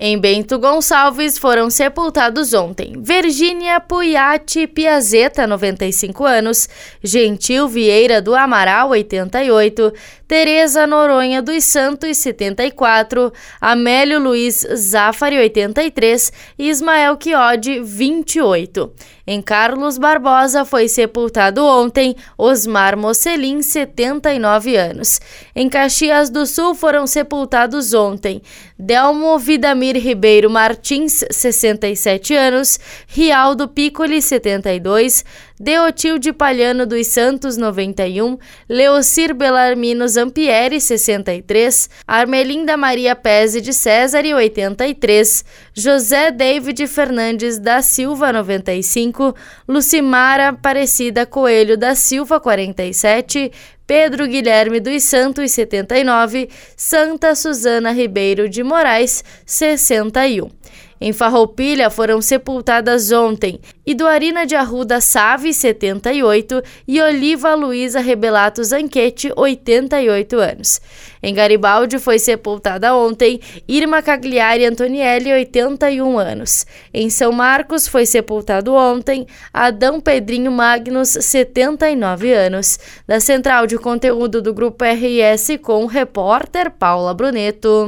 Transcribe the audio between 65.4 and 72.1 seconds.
78, e Oliva Luísa Rebelato Zanquete, 88 anos. Em Garibaldi